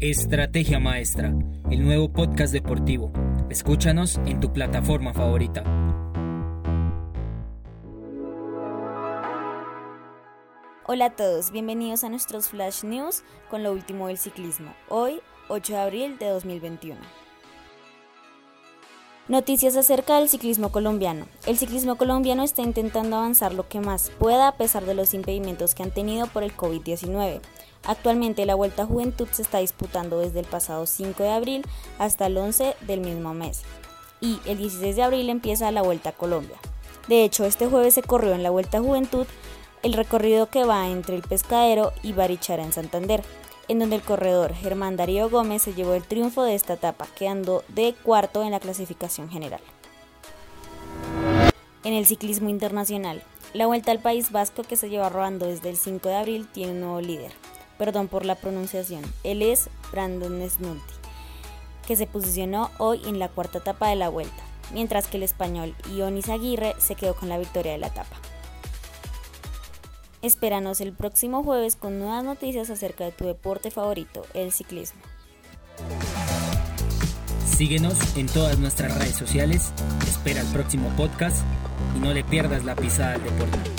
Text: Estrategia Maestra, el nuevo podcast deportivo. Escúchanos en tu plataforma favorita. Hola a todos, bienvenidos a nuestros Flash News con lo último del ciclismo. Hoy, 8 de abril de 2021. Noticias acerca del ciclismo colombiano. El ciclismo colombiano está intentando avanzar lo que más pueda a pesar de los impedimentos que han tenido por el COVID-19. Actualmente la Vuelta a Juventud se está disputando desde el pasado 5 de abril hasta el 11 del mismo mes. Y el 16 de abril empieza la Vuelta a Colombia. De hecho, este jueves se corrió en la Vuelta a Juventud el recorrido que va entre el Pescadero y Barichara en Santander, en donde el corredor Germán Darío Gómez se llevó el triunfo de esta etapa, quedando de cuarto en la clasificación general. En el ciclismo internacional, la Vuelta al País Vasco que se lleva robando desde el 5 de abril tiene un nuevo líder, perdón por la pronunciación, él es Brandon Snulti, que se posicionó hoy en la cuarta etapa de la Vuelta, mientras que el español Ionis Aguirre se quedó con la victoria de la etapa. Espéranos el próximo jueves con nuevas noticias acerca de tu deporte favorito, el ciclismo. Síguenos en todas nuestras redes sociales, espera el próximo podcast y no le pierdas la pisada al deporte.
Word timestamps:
Estrategia 0.00 0.78
Maestra, 0.78 1.34
el 1.72 1.82
nuevo 1.84 2.12
podcast 2.12 2.52
deportivo. 2.52 3.10
Escúchanos 3.50 4.20
en 4.26 4.38
tu 4.38 4.52
plataforma 4.52 5.12
favorita. 5.12 5.64
Hola 10.86 11.06
a 11.06 11.16
todos, 11.16 11.50
bienvenidos 11.50 12.04
a 12.04 12.10
nuestros 12.10 12.48
Flash 12.48 12.84
News 12.84 13.24
con 13.50 13.64
lo 13.64 13.72
último 13.72 14.06
del 14.06 14.18
ciclismo. 14.18 14.72
Hoy, 14.88 15.20
8 15.48 15.72
de 15.72 15.78
abril 15.80 16.18
de 16.18 16.28
2021. 16.28 17.00
Noticias 19.28 19.76
acerca 19.76 20.18
del 20.18 20.30
ciclismo 20.30 20.72
colombiano. 20.72 21.26
El 21.44 21.58
ciclismo 21.58 21.96
colombiano 21.96 22.42
está 22.44 22.62
intentando 22.62 23.16
avanzar 23.16 23.52
lo 23.52 23.68
que 23.68 23.78
más 23.78 24.10
pueda 24.18 24.48
a 24.48 24.56
pesar 24.56 24.86
de 24.86 24.94
los 24.94 25.12
impedimentos 25.12 25.74
que 25.74 25.82
han 25.82 25.90
tenido 25.90 26.26
por 26.28 26.44
el 26.44 26.56
COVID-19. 26.56 27.42
Actualmente 27.84 28.46
la 28.46 28.54
Vuelta 28.54 28.84
a 28.84 28.86
Juventud 28.86 29.28
se 29.30 29.42
está 29.42 29.58
disputando 29.58 30.18
desde 30.18 30.40
el 30.40 30.46
pasado 30.46 30.86
5 30.86 31.22
de 31.22 31.30
abril 31.30 31.66
hasta 31.98 32.24
el 32.24 32.38
11 32.38 32.74
del 32.86 33.00
mismo 33.00 33.34
mes. 33.34 33.64
Y 34.22 34.40
el 34.46 34.56
16 34.56 34.96
de 34.96 35.02
abril 35.02 35.28
empieza 35.28 35.70
la 35.72 35.82
Vuelta 35.82 36.08
a 36.08 36.16
Colombia. 36.16 36.56
De 37.06 37.22
hecho, 37.22 37.44
este 37.44 37.66
jueves 37.66 37.92
se 37.92 38.02
corrió 38.02 38.32
en 38.32 38.42
la 38.42 38.50
Vuelta 38.50 38.78
a 38.78 38.82
Juventud 38.82 39.26
el 39.82 39.92
recorrido 39.92 40.48
que 40.48 40.64
va 40.64 40.88
entre 40.88 41.16
el 41.16 41.22
Pescadero 41.22 41.92
y 42.02 42.14
Barichara 42.14 42.64
en 42.64 42.72
Santander, 42.72 43.22
en 43.68 43.78
donde 43.78 43.96
el 43.96 44.02
corredor 44.02 44.54
Germán 44.54 44.96
Darío 44.96 45.28
Gómez 45.30 45.62
se 45.62 45.74
llevó 45.74 45.94
el 45.94 46.02
triunfo 46.02 46.42
de 46.42 46.54
esta 46.54 46.74
etapa, 46.74 47.06
quedando 47.16 47.62
de 47.68 47.94
cuarto 48.02 48.42
en 48.42 48.50
la 48.50 48.60
clasificación 48.60 49.28
general. 49.30 49.60
En 51.84 51.94
el 51.94 52.06
ciclismo 52.06 52.48
internacional, 52.48 53.22
la 53.54 53.66
Vuelta 53.66 53.92
al 53.92 54.00
País 54.00 54.32
Vasco 54.32 54.62
que 54.62 54.76
se 54.76 54.90
lleva 54.90 55.08
robando 55.08 55.46
desde 55.46 55.70
el 55.70 55.76
5 55.76 56.08
de 56.08 56.16
abril 56.16 56.48
tiene 56.52 56.72
un 56.72 56.80
nuevo 56.80 57.00
líder, 57.00 57.32
perdón 57.78 58.08
por 58.08 58.24
la 58.24 58.34
pronunciación, 58.34 59.02
él 59.22 59.42
es 59.42 59.70
Brandon 59.92 60.48
Snulti, 60.50 60.94
que 61.86 61.96
se 61.96 62.06
posicionó 62.06 62.70
hoy 62.78 63.00
en 63.06 63.18
la 63.18 63.28
cuarta 63.28 63.58
etapa 63.58 63.88
de 63.88 63.96
la 63.96 64.08
Vuelta, 64.08 64.42
mientras 64.72 65.06
que 65.06 65.16
el 65.16 65.22
español 65.22 65.74
Ionis 65.90 66.28
Aguirre 66.28 66.74
se 66.78 66.94
quedó 66.94 67.14
con 67.14 67.28
la 67.28 67.38
victoria 67.38 67.72
de 67.72 67.78
la 67.78 67.86
etapa. 67.86 68.16
Espéranos 70.20 70.80
el 70.80 70.92
próximo 70.92 71.44
jueves 71.44 71.76
con 71.76 71.98
nuevas 71.98 72.24
noticias 72.24 72.70
acerca 72.70 73.04
de 73.04 73.12
tu 73.12 73.24
deporte 73.24 73.70
favorito, 73.70 74.26
el 74.34 74.50
ciclismo. 74.52 75.00
Síguenos 77.46 78.16
en 78.16 78.26
todas 78.26 78.58
nuestras 78.58 78.96
redes 78.98 79.14
sociales, 79.14 79.72
espera 80.08 80.40
el 80.40 80.46
próximo 80.48 80.88
podcast 80.96 81.44
y 81.96 82.00
no 82.00 82.12
le 82.12 82.24
pierdas 82.24 82.64
la 82.64 82.74
pisada 82.74 83.14
al 83.14 83.22
deporte. 83.22 83.77